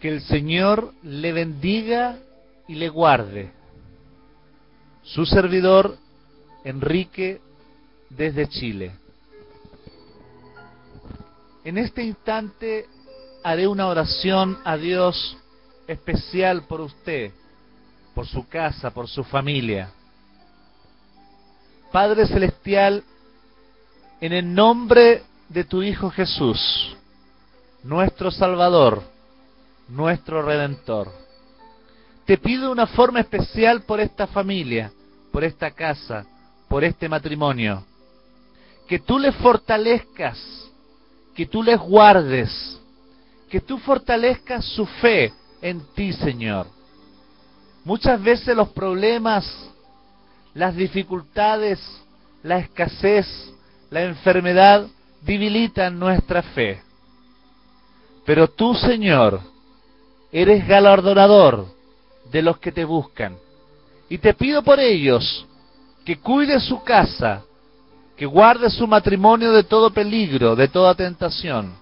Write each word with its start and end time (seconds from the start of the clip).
Que 0.00 0.08
el 0.08 0.22
Señor 0.22 0.94
le 1.02 1.32
bendiga 1.32 2.18
y 2.66 2.74
le 2.74 2.88
guarde. 2.88 3.52
Su 5.02 5.26
servidor, 5.26 5.96
Enrique, 6.64 7.40
desde 8.08 8.48
Chile. 8.48 8.92
En 11.64 11.76
este 11.78 12.02
instante 12.02 12.86
haré 13.42 13.66
una 13.66 13.88
oración 13.88 14.58
a 14.64 14.76
Dios 14.76 15.36
especial 15.86 16.62
por 16.62 16.80
usted, 16.80 17.32
por 18.14 18.26
su 18.26 18.48
casa, 18.48 18.90
por 18.92 19.08
su 19.08 19.24
familia. 19.24 19.92
Padre 21.92 22.26
Celestial, 22.26 23.02
en 24.20 24.32
el 24.32 24.54
nombre 24.54 25.22
de 25.48 25.64
tu 25.64 25.82
Hijo 25.82 26.10
Jesús, 26.10 26.96
nuestro 27.82 28.30
Salvador, 28.30 29.02
nuestro 29.90 30.42
Redentor, 30.42 31.12
te 32.24 32.38
pido 32.38 32.70
una 32.70 32.86
forma 32.86 33.20
especial 33.20 33.82
por 33.82 34.00
esta 34.00 34.26
familia, 34.26 34.92
por 35.32 35.44
esta 35.44 35.70
casa, 35.72 36.24
por 36.68 36.84
este 36.84 37.08
matrimonio, 37.08 37.84
que 38.86 39.00
tú 39.00 39.18
les 39.18 39.34
fortalezcas, 39.36 40.38
que 41.34 41.46
tú 41.46 41.62
les 41.62 41.78
guardes, 41.78 42.80
que 43.48 43.60
tú 43.60 43.78
fortalezcas 43.78 44.64
su 44.64 44.86
fe 44.86 45.32
en 45.60 45.80
ti, 45.94 46.12
Señor. 46.12 46.66
Muchas 47.84 48.22
veces 48.22 48.54
los 48.56 48.68
problemas, 48.68 49.44
las 50.54 50.76
dificultades, 50.76 51.80
la 52.42 52.58
escasez, 52.58 53.26
la 53.90 54.02
enfermedad 54.02 54.86
debilitan 55.22 55.98
nuestra 55.98 56.42
fe. 56.42 56.80
Pero 58.24 58.48
tú, 58.48 58.74
Señor, 58.74 59.40
eres 60.32 60.66
galardonador 60.66 61.66
de 62.30 62.42
los 62.42 62.58
que 62.58 62.72
te 62.72 62.84
buscan. 62.84 63.36
Y 64.08 64.18
te 64.18 64.34
pido 64.34 64.62
por 64.62 64.80
ellos 64.80 65.46
que 66.04 66.18
cuide 66.18 66.60
su 66.60 66.82
casa, 66.82 67.42
que 68.16 68.26
guarde 68.26 68.70
su 68.70 68.86
matrimonio 68.86 69.52
de 69.52 69.64
todo 69.64 69.90
peligro, 69.90 70.56
de 70.56 70.68
toda 70.68 70.94
tentación. 70.94 71.74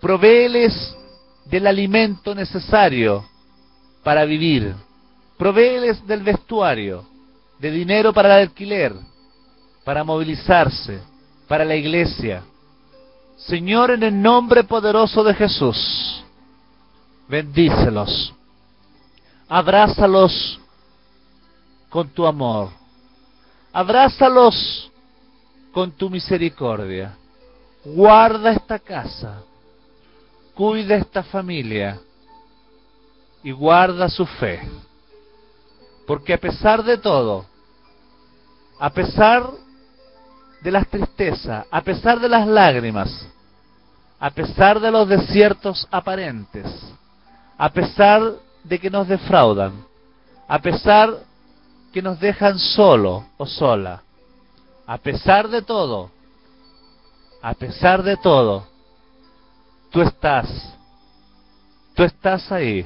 Provéeles 0.00 0.96
del 1.44 1.66
alimento 1.66 2.34
necesario 2.34 3.24
para 4.02 4.24
vivir. 4.24 4.74
Provéeles 5.36 6.06
del 6.06 6.22
vestuario, 6.22 7.04
de 7.58 7.70
dinero 7.70 8.12
para 8.12 8.36
el 8.36 8.48
alquiler, 8.48 8.92
para 9.84 10.04
movilizarse, 10.04 11.00
para 11.48 11.64
la 11.64 11.74
iglesia. 11.74 12.42
Señor, 13.36 13.90
en 13.90 14.02
el 14.02 14.22
nombre 14.22 14.64
poderoso 14.64 15.24
de 15.24 15.34
Jesús, 15.34 16.21
bendícelos, 17.32 18.34
abrázalos 19.48 20.60
con 21.88 22.06
tu 22.10 22.26
amor, 22.26 22.68
abrázalos 23.72 24.92
con 25.72 25.90
tu 25.92 26.10
misericordia, 26.10 27.16
guarda 27.86 28.52
esta 28.52 28.78
casa, 28.78 29.40
cuida 30.54 30.96
esta 30.96 31.22
familia 31.22 31.98
y 33.42 33.50
guarda 33.50 34.10
su 34.10 34.26
fe. 34.26 34.60
Porque 36.06 36.34
a 36.34 36.38
pesar 36.38 36.84
de 36.84 36.98
todo, 36.98 37.46
a 38.78 38.90
pesar 38.90 39.48
de 40.60 40.70
las 40.70 40.86
tristezas, 40.86 41.64
a 41.70 41.80
pesar 41.80 42.20
de 42.20 42.28
las 42.28 42.46
lágrimas, 42.46 43.26
a 44.20 44.28
pesar 44.28 44.78
de 44.80 44.90
los 44.90 45.08
desiertos 45.08 45.88
aparentes, 45.90 46.91
a 47.62 47.68
pesar 47.72 48.20
de 48.64 48.76
que 48.76 48.90
nos 48.90 49.06
defraudan, 49.06 49.84
a 50.48 50.58
pesar 50.58 51.16
que 51.92 52.02
nos 52.02 52.18
dejan 52.18 52.58
solo 52.58 53.24
o 53.36 53.46
sola, 53.46 54.02
a 54.84 54.98
pesar 54.98 55.46
de 55.46 55.62
todo, 55.62 56.10
a 57.40 57.54
pesar 57.54 58.02
de 58.02 58.16
todo, 58.16 58.66
tú 59.92 60.02
estás, 60.02 60.48
tú 61.94 62.02
estás 62.02 62.50
ahí, 62.50 62.84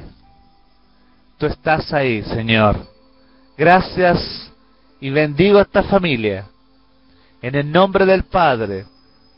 tú 1.38 1.47
estás 1.47 1.91
ahí, 1.94 2.22
Señor. 2.25 2.76
Gracias 3.56 4.53
y 5.00 5.09
bendigo 5.09 5.59
a 5.59 5.62
esta 5.62 5.84
familia 5.84 6.48
en 7.41 7.54
el 7.54 7.72
nombre 7.72 8.04
del 8.04 8.25
Padre, 8.25 8.84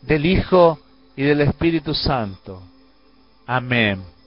del 0.02 0.26
Hijo 0.26 0.80
y 1.14 1.22
del 1.22 1.42
Espíritu 1.42 1.94
Santo. 1.94 2.60
Amén. 3.46 4.17